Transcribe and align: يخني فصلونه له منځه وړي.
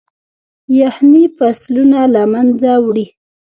يخني 0.81 1.21
فصلونه 1.37 2.01
له 2.13 2.23
منځه 2.33 2.71
وړي. 2.85 3.05